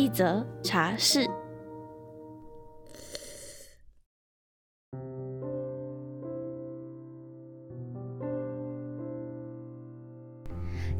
[0.00, 1.26] 一则茶室。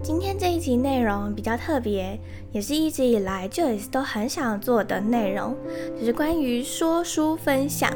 [0.03, 2.21] 今天这一集内容比较特别，
[2.53, 5.57] 也是一直以来 Joyce 都很想做的内容，
[5.99, 7.91] 就是关于说书分享。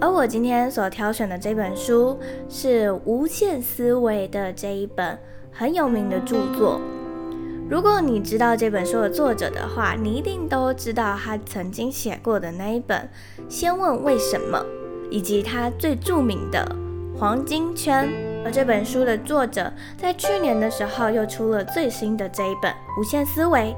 [0.00, 2.16] 而我今天所挑选的这本书
[2.48, 5.18] 是《无限思维》的这一本
[5.50, 6.80] 很有名的著作。
[7.72, 13.08] 如果你知道这本书的作者的话，你一定都知道他曾经写过的那一本
[13.48, 14.58] 《先问为什么》，
[15.10, 16.76] 以及他最著名的
[17.18, 18.06] 《黄金圈》。
[18.44, 23.74] 而这本书的作者在去年的时候又出了最新的这一本《无限思维》，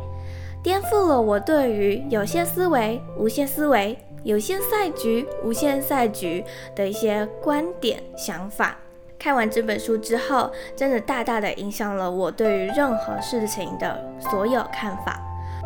[0.60, 3.97] 颠覆了我对于有限思维、无限思维。
[4.24, 6.42] 有限赛局、无限赛局
[6.74, 8.76] 的一些观点、想法。
[9.25, 15.19] 看完这本书之后，真的大大的影响了我对于任何事情的所有看法。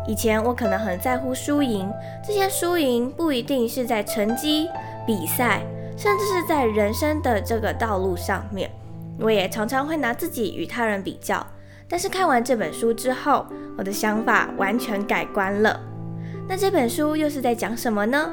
[0.07, 1.91] 以前我可能很在乎输赢，
[2.25, 4.69] 这些输赢不一定是在成绩、
[5.05, 5.61] 比赛，
[5.97, 8.71] 甚至是在人生的这个道路上面。
[9.19, 11.45] 我也常常会拿自己与他人比较。
[11.89, 13.45] 但是看完这本书之后，
[13.77, 15.77] 我的想法完全改观了。
[16.47, 18.31] 那这本书又是在讲什么呢？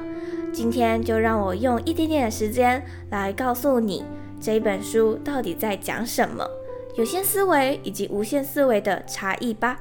[0.52, 2.80] 今天就让我用一点点的时间
[3.10, 4.04] 来告诉你
[4.40, 6.48] 这一本书到底在讲什么，
[6.96, 9.80] 有限思维以及无限思维的差异吧。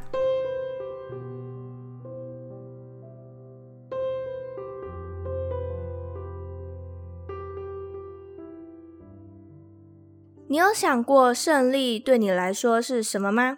[10.47, 13.57] 你有想过胜利对你来说是什么吗？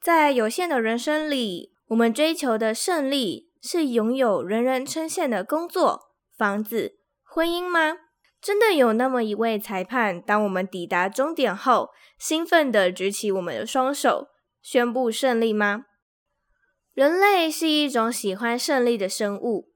[0.00, 6.10] 在有限的人生里，我们追求的胜利是拥有人人称羡的工作。
[6.36, 7.96] 房子、婚姻吗？
[8.42, 14.26] 真的有那么一位裁判，当我们抵达终点后，兴奋地举起我们的双手，
[14.60, 15.84] 宣布胜利吗？
[16.92, 19.72] 人类是一种喜欢胜利的生物。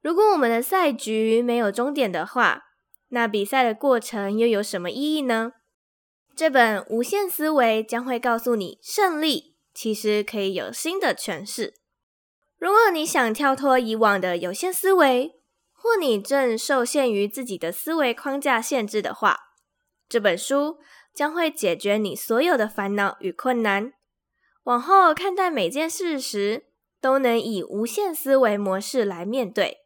[0.00, 2.62] 如果我们的赛局没有终点的话，
[3.10, 5.52] 那比赛的过程又有什么意义呢？
[6.34, 11.74] 这本《无限思维》将会告诉你，胜利其实可以有新的诠释。
[12.58, 15.37] 如果你想跳脱以往的有限思维，
[15.80, 19.38] 或你正受限于自己的思维框架限制的话，
[20.08, 20.78] 这本书
[21.14, 23.92] 将会解决你所有的烦恼与困难。
[24.64, 26.66] 往后看待每件事时，
[27.00, 29.78] 都能以无限思维模式来面对。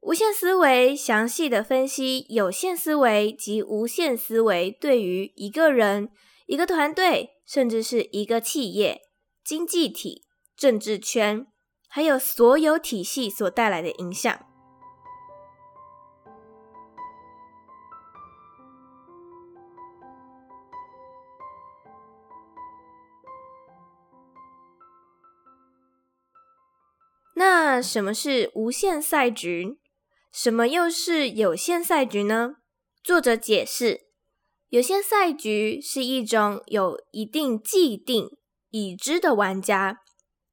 [0.00, 6.08] 无限思维详细的分析有限思维及无限思维对于一个人、
[6.46, 9.02] 一个团队，甚至是一个企业、
[9.44, 10.24] 经济体、
[10.56, 11.46] 政治圈，
[11.88, 14.45] 还有所有体系所带来的影响。
[27.38, 29.78] 那什么是无限赛局？
[30.32, 32.56] 什么又是有限赛局呢？
[33.04, 34.06] 作者解释，
[34.70, 38.30] 有限赛局是一种有一定既定
[38.70, 40.00] 已知的玩家，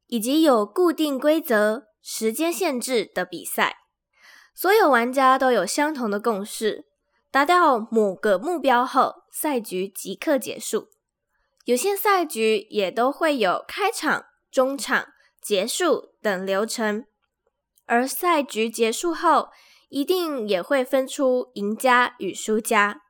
[0.08, 3.78] 以及有固定规则、时间限制的比赛。
[4.54, 6.86] 所有玩家都有相同的共识，
[7.32, 10.90] 达到某个目标后，赛局即刻结束。
[11.64, 15.13] 有限赛局也都会有开场、中场。
[15.44, 17.06] 结束等流程，
[17.86, 19.50] 而赛局结束后，
[19.90, 23.02] 一定也会分出赢家与输家。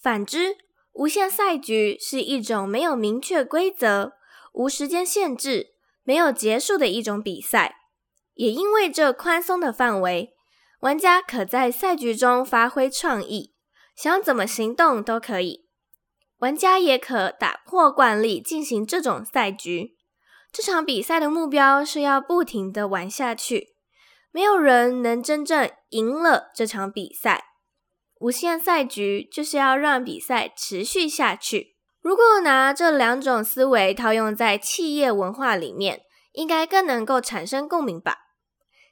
[0.00, 0.56] 反之，
[0.92, 4.12] 无限赛局是一种没有明确规则、
[4.52, 5.74] 无时间限制、
[6.04, 7.76] 没有结束的一种比赛。
[8.34, 10.34] 也因为这宽松的范围，
[10.80, 13.54] 玩家可在赛局中发挥创意，
[13.96, 15.66] 想怎么行动都可以。
[16.38, 19.95] 玩家也可打破惯例进行这种赛局。
[20.56, 23.74] 这场比赛的目标是要不停地玩下去，
[24.32, 27.44] 没有人能真正赢了这场比赛。
[28.20, 31.76] 无限赛局就是要让比赛持续下去。
[32.00, 36.00] 如果拿这两种思维套用在企业文化里面，
[36.32, 38.16] 应该更能够产生共鸣吧？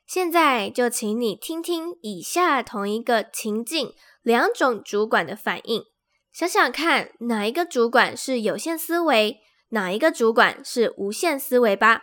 [0.06, 5.84] 现在就请你听听以下同一个情境两种主管的反应，
[6.30, 9.40] 想想看哪一个主管是有限思维。
[9.70, 12.02] 哪一个主管是无限思维吧？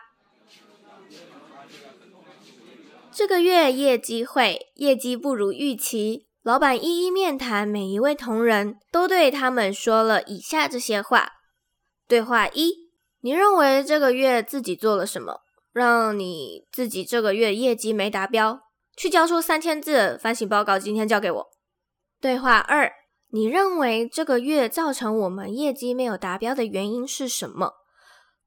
[3.12, 11.34] 这个月业绩会业绩不如预期，老板一一面谈每一位同仁，都对他们说了以下这些话。
[12.08, 15.42] 对话一：你认为这个月自己做了什么，
[15.74, 18.62] 让你自己这个月业绩没达标？
[18.96, 21.50] 去交出三千字反省报告，今天交给我。
[22.20, 22.92] 对话二：
[23.34, 27.76] 你认为这个月造成我们业绩没有达标的原因是什么？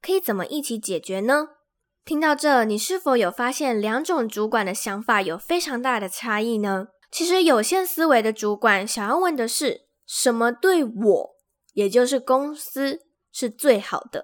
[0.03, 1.49] 可以怎么一起解决呢？
[2.05, 6.89] 听到这，你是否有发现两种主管的想法有非常大的差异呢？
[7.11, 11.31] 其实有限思维的主管想要问的是，什么对我，
[11.73, 13.01] 也就是公司
[13.33, 14.21] 是最好的；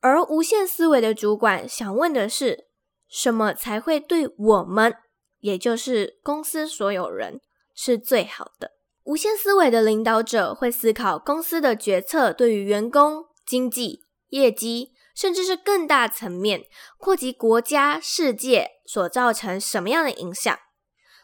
[0.00, 2.68] 而无限思维的主管想问的是，
[3.08, 4.94] 什么才会对我们，
[5.40, 7.40] 也就是公司所有人
[7.74, 8.75] 是最好的。
[9.06, 14.92] 无限思维的领导者会思考公司的决策对于员工、经济、业绩。
[15.16, 16.66] 甚至是更大层面，
[16.98, 20.54] 扩及国家、世界所造成什么样的影响？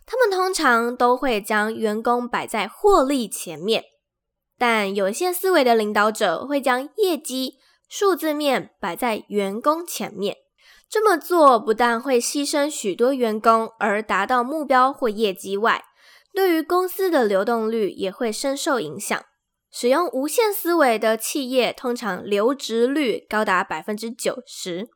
[0.07, 3.85] 他们通常都会将员工摆在获利前面，
[4.57, 10.39] 但有限思维的领导者会将业绩数字面摆在员工前面。
[10.89, 15.85] 这么做不但会牺牲许多员工而达到目标或业绩外，
[16.35, 19.23] 对于公司的流动率也会深受影响。
[19.75, 24.87] 使用无限思维的企业，通常留职率高达百分之九十，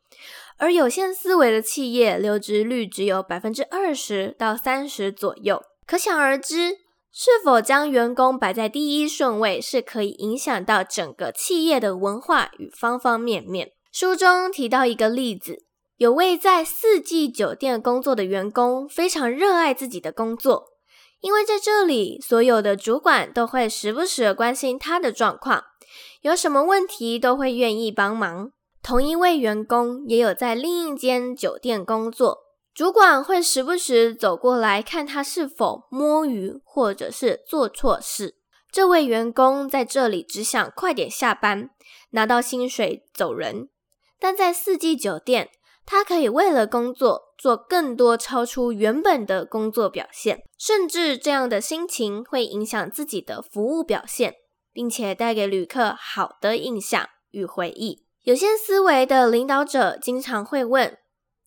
[0.59, 5.63] 而有限思维的企业留职率只有百分之二十到三十左右。
[5.87, 6.73] 可想而知，
[7.11, 13.73] 是否将员工摆在第一顺位，是可以影响到整个企业的文化与方方面面。
[13.91, 15.65] 书中提到一个例子，
[15.97, 20.76] 有位在四季酒店工作的员工，非常热爱自己的工作。
[21.27, 25.65] 因为在这里，所有的主管都会时不时关心他的状况，
[26.21, 28.53] 有什么问题都会愿意帮忙。
[28.81, 38.37] 同一位员工也有在另一间酒店工作，主管会时不时走过来看他是否摸鱼或者是做错事。
[38.71, 41.71] 这位员工在这里只想快点下班，
[42.11, 43.69] 拿到薪水走人，
[44.21, 45.49] 但在四季酒店，
[45.87, 54.35] 他可以为了工作做更多超出原本的工作表现，甚至这样的心情会影响自己的服务表现，
[54.73, 58.05] 并且带给旅客好的印象与回忆。
[58.25, 60.99] 有些思维的领导者经常会问：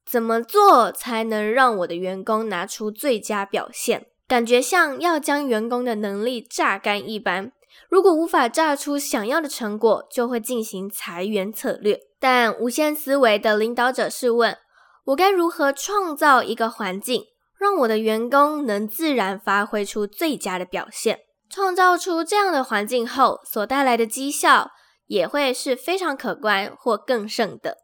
[0.10, 4.08] 怎么做才能让我的员工拿出最佳表现？
[4.26, 7.52] 感觉像要将员工的能力榨干一般。
[7.90, 12.00] 如果无法榨出想要的成果，就会进行裁员策略。
[12.20, 14.58] 但无限思维的领导者是问：
[15.06, 17.24] 我该如何创造一个环境，
[17.58, 21.20] 让我的员工能自然发挥出最佳的表现？
[21.50, 24.70] 创造出这样的环境后，所带来的绩效
[25.08, 27.78] 也会是非常可观或更胜的。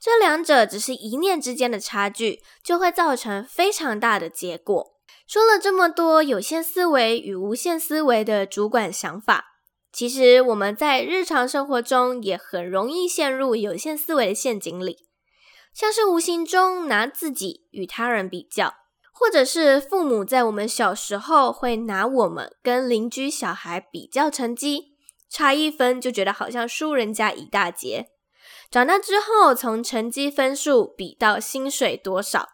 [0.00, 4.92] 这两者只是一念之间的差距，就会造成非常大的结果。
[5.26, 9.46] 说了这么多有限思维与无限思维的主管想法。
[9.92, 15.06] 其实我们在日常生活中也很容易陷入有限思维的陷阱里，
[15.74, 18.72] 像是无形中拿自己与他人比较，
[19.12, 24.96] 或者是父母在我们小时候会拿我们跟邻居小孩比较成绩，
[25.28, 28.08] 差一分就觉得好像输人家一大截。
[28.70, 32.48] 长大之后，从成绩分数比到薪水多少。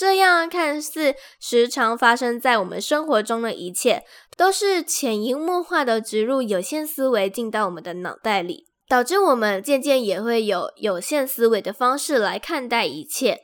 [0.00, 4.02] 这样看似时常发生在我们生活中的一切，
[4.34, 13.40] 都是潜移默化的植入有限思维进到我们的脑袋里，导致我们渐渐也会有有限思维的方式来看待一切，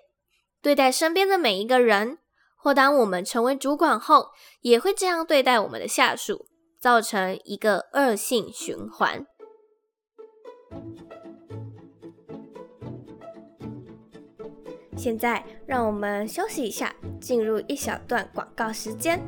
[0.63, 2.17] 对待身边的每一个人，
[2.57, 4.29] 或当我们成为主管后，
[4.63, 6.47] 也会这样对待我们的下属，
[6.81, 9.27] 造成一个恶性循环。
[15.07, 19.23] 现在让我们休息一下，进入一小段广告时间。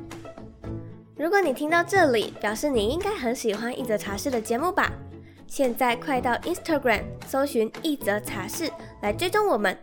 [1.17, 4.93] 如果你听到这里，表示你应该很喜欢一则茶室的节目吧？
[5.47, 8.69] 现在快到 Instagram 搜寻一则茶室
[9.03, 9.79] 来追踪我们，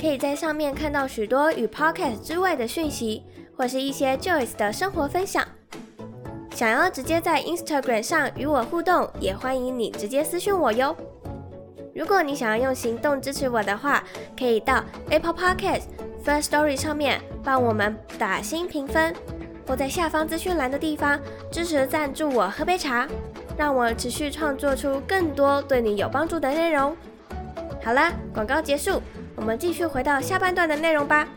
[0.00, 3.24] 可以在上面看到许多与 Podcast 之外的讯息，
[3.56, 5.44] 或是一些 Joyce 的生活分享。
[6.54, 10.96] 想要直接在 Instagram 上与我互动，也欢迎你直接私讯我哟。
[11.94, 14.02] 如果你想要用行动支持我的话，
[14.36, 15.82] 可以到 Apple Podcast
[16.24, 19.14] First Story 上面帮我们打新评分，
[19.64, 21.20] 或在下方资讯栏的地方
[21.52, 23.06] 支持赞助我喝杯茶，
[23.56, 26.96] 让我持续创作出更多对你有帮助的内容。
[27.84, 29.00] 好啦，广告结束，
[29.36, 31.28] 我们继续回到下半段的内容吧。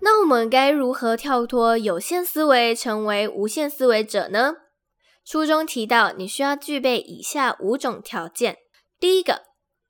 [0.00, 4.56] 那我们该如何跳脱有限思维，成为无限思维者呢？
[5.30, 8.56] 书中提到，你需要具备以下五种条件。
[8.98, 9.42] 第一个，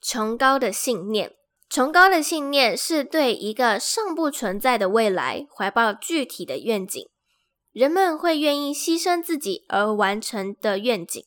[0.02, 1.36] 崇高的信念。
[1.70, 7.08] 崇高的信念是对一个尚不存在的未来怀抱具体的愿景，
[7.70, 11.24] 人们会愿意牺牲自己而完成的愿景。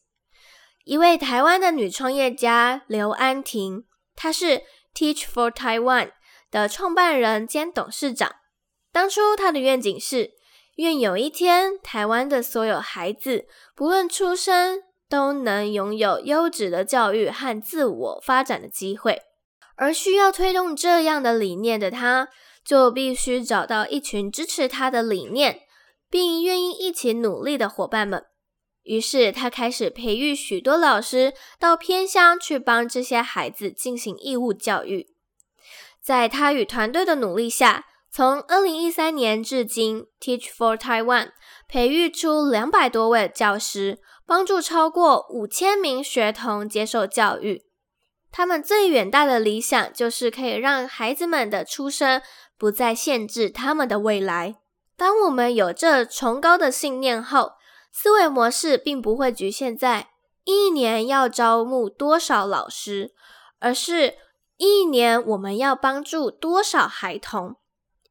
[0.84, 3.86] 一位台湾的女创业家刘安婷，
[4.18, 4.64] 她是
[4.94, 6.12] Teach for Taiwan
[6.52, 8.30] 的创办人兼董事长。
[8.92, 10.32] 当初她的愿景是，
[10.82, 13.46] 愿有一天台湾的所有孩子，
[13.76, 19.22] 不论出生，都能拥有优质的教育和自我发展的机会。
[19.76, 22.30] 而需要推动这样的理念的他，
[22.66, 25.62] 就必须找到一群支持他的理念，
[26.10, 28.26] 并愿意一起努力的伙伴们。
[28.82, 35.08] 于是，他开始培育许多老师到偏乡去帮这些孩子进行义务教育。
[36.02, 41.30] 在他与团队的努力下，从二零一三年至今，Teach for Taiwan
[41.70, 47.64] 培育出两百多位教师，帮助超过五千名学童接受教育。
[48.30, 52.22] 他们最远大的理想就是可以让孩子们的出生
[52.58, 54.58] 不再限制他们的未来。
[54.98, 57.54] 当我们有这崇高的信念后，
[57.94, 60.10] 思维模式并不会局限在
[60.44, 63.14] 一年要招募多少老师，
[63.60, 64.16] 而是
[64.58, 67.56] 一年我们要帮助多少孩童。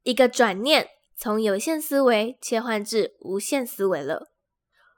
[0.03, 4.31] 一个转念，从有限思维切换至无限思维了。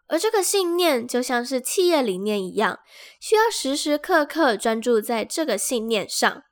[0.07, 2.79] 而这个信念就像是企业理念一样，
[3.19, 6.43] 需要时时刻刻专注在这个信念上，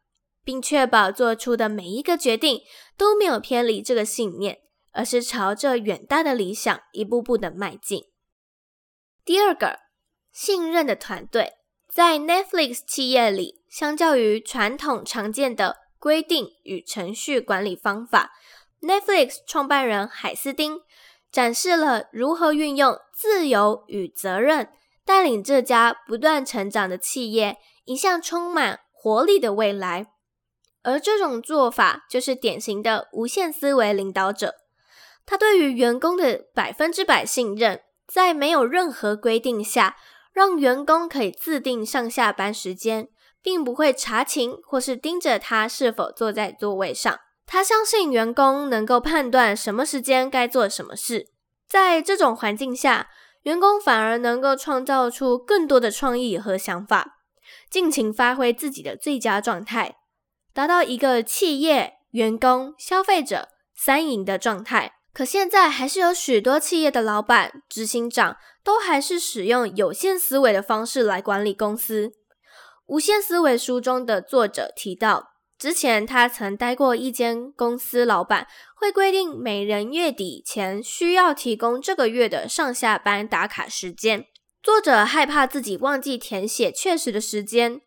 [0.43, 2.61] 并确保做出的每一个决定
[2.97, 4.59] 都没有偏离这个信念，
[4.91, 8.05] 而是朝着远大的理想一步步的迈进。
[9.23, 9.79] 第二个，
[10.31, 11.53] 信任的团队，
[11.87, 18.33] 在 Netflix 企业里，相较于传统常见的规定与程序管理方法
[18.81, 20.81] ，Netflix 创办人海斯汀
[21.31, 24.69] 展示了如何运用自由与责任，
[25.05, 30.07] 带领这家不断成长的企业，迎向充满活力的未来。
[30.81, 34.55] 而这种做法，就是典型的无限思维领导者。
[35.25, 37.81] 他对于员工的百分之百信任。
[38.13, 39.95] 在没有任何规定下，
[40.33, 43.07] 让员工可以自定上下班时间，
[43.43, 47.19] 并不会查勤或是盯着他是否坐在座位上。
[47.45, 51.27] 他相信员工能够判断什么时间该做什么事。
[51.67, 53.09] 在这种环境下，
[53.43, 57.17] 员工反而能够创造出更多的创意和想法，
[57.69, 59.95] 尽情发挥自己的最佳状态，
[60.53, 64.93] 达到一个企业、员工、消费者三赢的状态。
[65.13, 72.07] 可现在还是有许多企业的老板、执行长都还是使用有限思维的方式来管理公司。
[72.91, 84.25] 《无限思维》书中的作者提到，之前他曾待过一间公司，老板会规定每人月底前需要提供这个月的上下班打卡时间。
[84.61, 87.79] 作者害怕自己忘记填写确实的时间，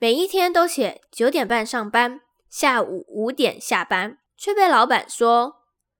[0.00, 5.58] 每一天都写九点半上班，下午五点下班，却被老板说。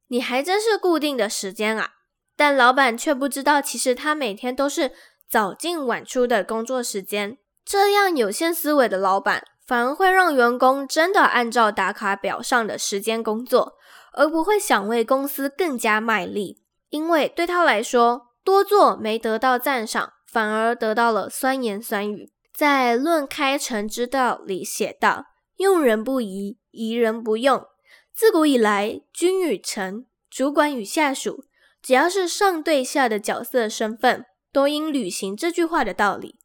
[0.09, 1.93] 你还真是固定的时间啊！
[2.35, 4.91] 但老板却不知道，其实他每天都是
[5.31, 7.39] 早进晚出的工作时间。
[7.69, 13.75] 这样有限思维的老板，反而会让员工真的按照打卡表上的时间工作，
[14.15, 16.63] 而不会想为公司更加卖力。
[16.89, 22.33] 因为对他来说，多做没得到赞赏，反而得到了酸言酸语。
[22.57, 25.27] 在《论开诚之道》里写道
[25.59, 27.67] ：“用人不疑，疑人不用。”
[28.17, 31.45] 自古以来，君与臣、主管与下属，
[31.83, 36.39] 只要是上对下的角色身份，都应履行这句话的道理。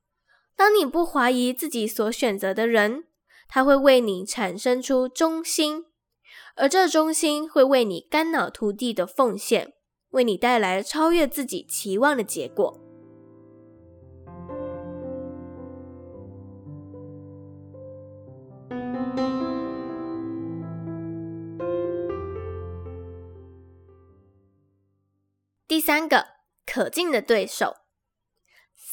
[0.55, 3.05] 当你不怀疑自己所选择的人，
[3.47, 5.85] 他会为你产生出忠心，
[6.55, 9.73] 而这忠心会为你肝脑涂地的奉献，
[10.11, 12.79] 为你带来超越自己期望的结果。
[25.67, 26.27] 第三个，
[26.65, 27.82] 可敬的对手。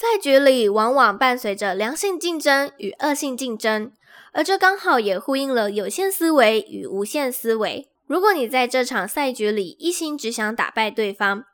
[0.00, 3.92] 赛局里往往伴随着良性竞争与恶性竞争，
[4.32, 7.90] 而这刚好也呼应了有限思维与无限思维。
[8.06, 11.44] 如果你在这场赛局里一心只想打败对方，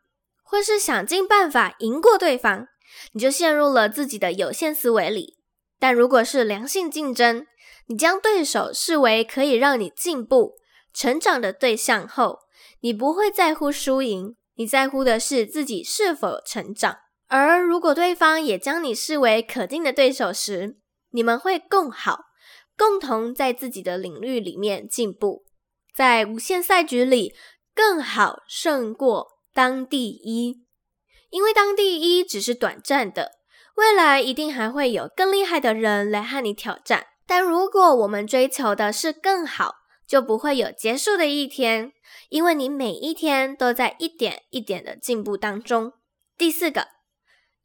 [0.44, 2.68] 或是想尽办法赢过对方，
[3.14, 5.38] 你就陷入了自己的有限思维里。
[5.80, 7.44] 但如果是良性竞争，
[7.88, 10.52] 你将对手视为可以让你进步、
[10.94, 12.38] 成长的对象后，
[12.78, 14.36] 你不会在乎输赢。
[14.54, 20.78] 你在乎的是自己是否成长，而如果对方也将你视为可敬的对手时，
[21.10, 22.26] 你们会更好，
[22.76, 25.44] 共同在自己的领域里面进步，
[25.94, 27.34] 在无限赛局里
[27.74, 30.64] 更好胜过当第一，
[31.30, 33.32] 因为当第一只是短暂的，
[33.76, 39.74] 未来一定还会有更厉害的人来和你挑战，但如果我们追求的是更好，
[40.06, 41.92] 就不会有结束的一天，
[42.28, 45.92] 因为你每一天都在一点一点的进步当中。
[46.38, 46.86] 第四个，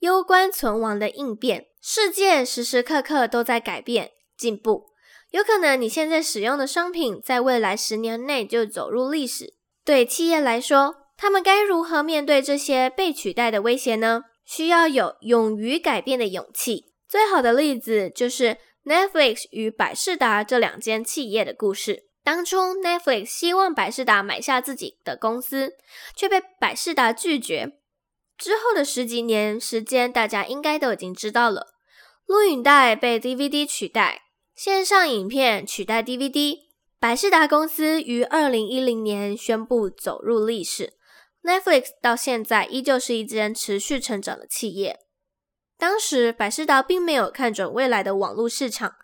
[0.02, 4.88] 攸关存亡的应变，世界时时刻刻都在改变、进步，
[5.30, 9.54] 有可能你现在使用的商品，在未来十年内就走入历史。
[9.86, 14.24] 对企业来说，他们该如何面对这些被取代的威胁呢？
[14.44, 16.94] 需要有勇于改变的勇气。
[17.08, 22.06] 最好的例子就是 Netflix 与百事达这两间企业的故事。
[22.24, 25.74] 当初 Netflix 希望百事达买下自己的公司，
[26.16, 27.74] 却被百事达拒绝。
[28.42, 31.76] 之后的十几年时间，大家应该都已经知道了：
[32.26, 34.24] 录影带被 DVD 取代，
[34.56, 36.58] 线上影片取代 DVD。
[37.00, 40.94] 百视达公司于二零一零年宣布走入历史。
[41.44, 45.02] Netflix 到现在依旧是一间持续成长的企业。
[45.78, 48.96] 当时百视达并没有看准未来的网络市场。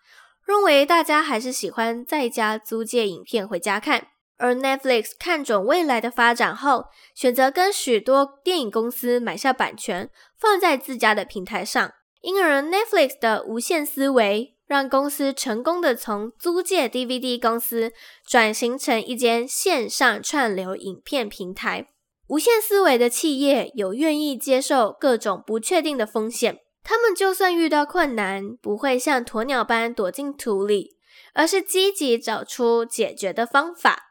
[0.45, 11.91] 认为大家还是喜欢在家租借影片回家看，而 Netflix 看准未来的发展后，选择跟许多电影公司买下版权，放在自家的平台上。
[12.21, 17.91] 因而 Netflix 的无限思维，让公司成功的从租借 DVD 公司
[18.25, 21.87] 转型成一间线上串流影片平台。
[22.27, 26.59] 无限思维的企业有愿意接受各种不确定的风险。
[26.83, 30.97] 他们就算遇到困难，不会像鸵鸟般躲进土里，
[31.33, 34.06] 而是积极找出解决的方法。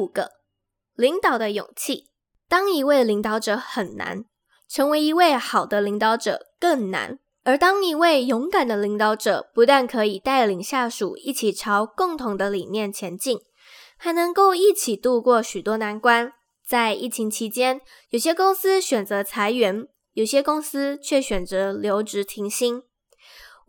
[0.00, 0.30] 五个，
[0.94, 2.06] 领导的勇气。
[2.48, 4.24] 当一位领导者很难，
[4.66, 7.18] 成为一位好的领导者更难。
[7.44, 13.38] 而当一位勇敢的领导者，不但可以带领下属一起朝共同的理念前进，
[13.96, 16.32] 还能够一起度过许多难关。
[16.66, 22.82] 在疫情期间，有些公司选择裁员，有些公司却选择留职停薪。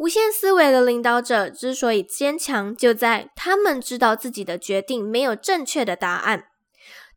[0.02, 6.46] 无限思维的领导者之所以坚强，就在他们知道自己的决定没有正确的答案，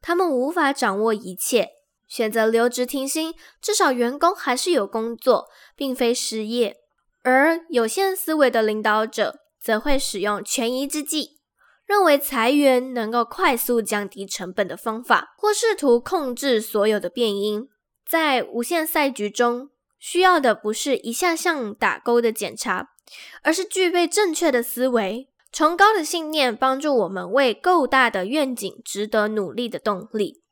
[0.02, 1.70] 他们无法掌握一切。
[2.06, 6.76] 选择留职停薪，至少员工还是有工作，并非失业。
[7.22, 11.38] 而有限思维的领导者则会使用权宜之计，
[11.86, 17.66] 认为裁员能够快速降低成本的方法，或试图控制所有的变因。
[18.06, 19.70] 在无限赛局中，
[20.06, 22.90] 需要的不是一项项打勾的检查，
[23.40, 30.42] 而是具备正确的思维、崇高的信念，帮助我们为够大的愿景值得努力的动力。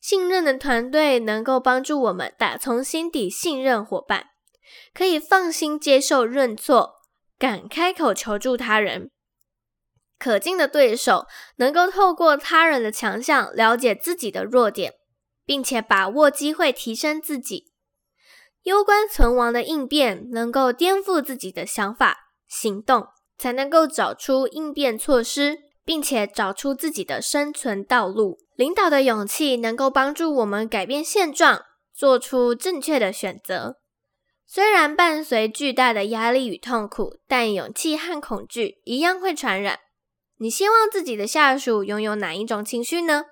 [0.00, 4.28] 信任的团队能够帮助我们打从心底信任伙伴，
[4.94, 7.02] 可以放心接受认错，
[7.38, 9.10] 敢开口求助他人。
[10.18, 14.94] 可敬的对手能够透过他人的强项了解自己的弱点，
[15.44, 17.74] 并且把握机会提升自己。
[18.68, 23.06] 攸关存亡的应变能够颠覆自己的想法、行动，
[23.38, 28.38] 才能够找出应变措施，并且找出自己的生存道路。
[28.56, 31.62] 领导的勇气能够帮助我们改变现状，
[31.94, 33.76] 做出正确的选择。
[34.46, 39.78] 虽然伴随巨大的压力与痛苦，但勇气和恐惧一样会传染。
[40.36, 43.24] 你希望自己的下属拥有哪一种情绪呢？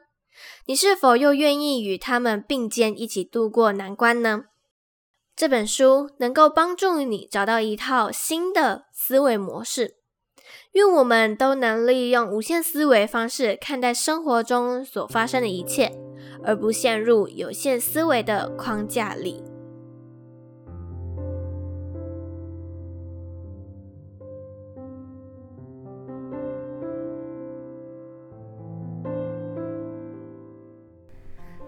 [0.64, 4.44] 你是否又愿意与他们并肩一起度过难关呢？
[5.36, 9.96] 这本书能够帮助你找到一套新的思维模式。
[10.72, 15.92] 愿我们都能利用无限思维方式看待生活中所发生的一切，
[16.42, 19.44] 而不陷入有限思维的框架里。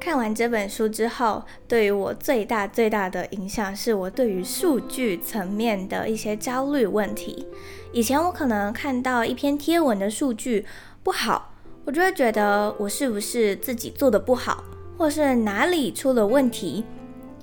[0.09, 7.47] 看完这本书之后，对于我最大最大的影响是我对于数据层面的一些焦虑问题。
[7.93, 10.65] 以前我可能看到一篇贴文的数据
[11.03, 11.53] 不好，
[11.85, 14.65] 我就会觉得我是不是自己做的不好，
[14.97, 16.87] 或是哪里出了问题，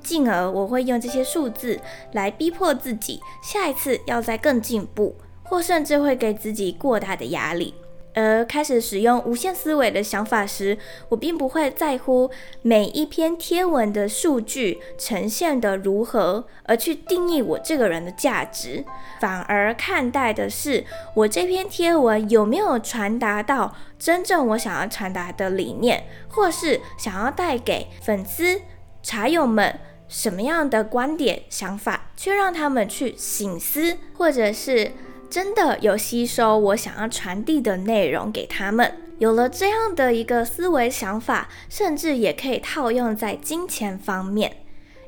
[0.02, 1.80] 进而我会用这些数字
[2.14, 7.76] 来逼迫自己下一次要再更进步，或甚至会给自己过大的压力。
[8.16, 10.78] 而开始使用无限思维的想法时，
[11.10, 18.86] 我并不会在乎每一篇贴文的数据呈现得如何，而去定义我这个人的价值，
[19.20, 28.62] 反而看待的是我这篇贴文有没有传达到真正我想要传达的理念，或是想要带给粉丝
[29.04, 34.94] 茶友们什么样的观点、想法，去让他们去醒思，或者是。
[35.30, 38.92] 真的有吸收我想要传递的内容给他们。
[39.18, 44.58] 有了这样的一个思维想法，甚至也可以套用在金钱方面。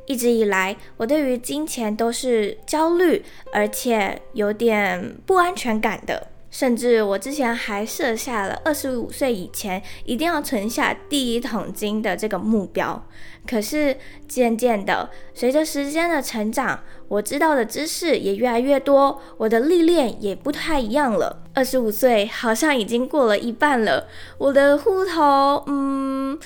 [0.06, 6.28] 一直以来，我对于金钱都是焦虑，而且有点不安全感的。
[6.58, 13.08] 甚至我之前还设下了二十五岁以前一定要存下第一桶金的这个目标。
[13.48, 13.96] 可是
[14.28, 21.44] 渐渐的，随着时间的成长，我知道的知识也越来越多，我的历练也不太一样了。
[21.54, 24.08] 二十五岁好像已经过了一半了，
[24.40, 26.40] 我的户头，嗯，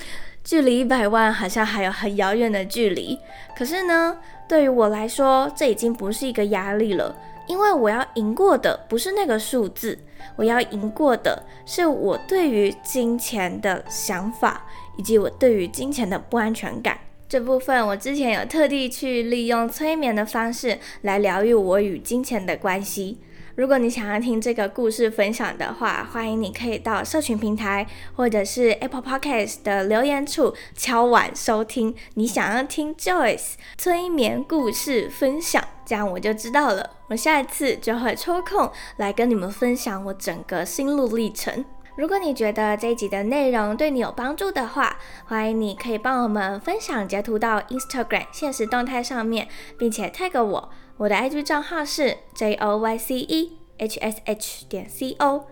[0.44, 3.18] 距离一百万好像还有很遥远的距离。
[3.56, 7.16] 可是呢，对于我来说，这已经不是一个压力了。
[7.52, 9.98] 因为我要赢过的不是那个数字，
[10.36, 14.64] 我要赢过的是我对于金钱的想法，
[14.96, 16.98] 以及我对于金钱的不安全感。
[17.28, 23.18] 这部分我之前有特地去利用催眠的方式来疗愈我与金钱的关系。
[23.54, 27.86] 如果你想要听这个故事分享的话，欢迎你可以到社群平台
[28.16, 31.94] 或者是 Apple Podcast 的留言处敲碗收听。
[32.14, 36.88] 你想要听 Joyce 催眠故事分享，这样我就知道了。
[37.08, 41.62] 我下一次就会抽空来跟你们分享我整个心路历程。
[41.94, 49.46] 如果你觉得这一集的内容对你有帮助的话，欢迎你可以帮我们分享截图到 Instagram 现实动态上面，
[49.78, 50.70] 并且 tag 我。
[50.98, 55.46] 我的 IG 账号是 J O Y C E H S H 点 C O，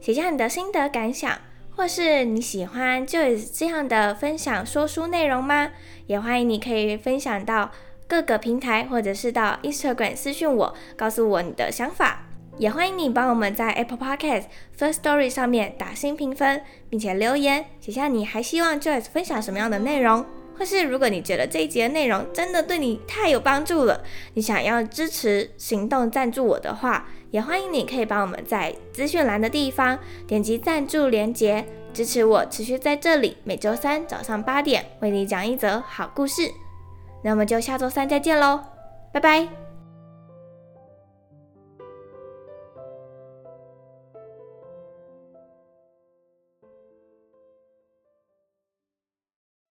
[0.00, 1.38] 写下你的心得感想，
[1.76, 5.70] 或是你喜欢 Joyce 这样的分享说书内容吗？
[6.06, 7.70] 也欢迎你可以分享到
[8.08, 12.24] 各个平台，或者是到 Instagram 私讯我，告诉我你的想法。
[12.56, 14.46] 也欢迎你帮我们在 Apple Podcast
[14.76, 20.26] First Story 上面打新评分，并且留言写下你还希望 Joyce 分享什么样的内容。
[20.58, 24.02] 或是如果你觉得这一集的内容真的对你太有帮助了，
[24.34, 36.50] 你想要支持行动赞助我的话，也欢迎你可以帮我们在资讯栏的地方点击赞助连接，支持我持续在这里每周三早上八点为你讲一则好故事。
[37.22, 38.60] 那我们就下周三再见喽，
[39.12, 39.67] 拜拜。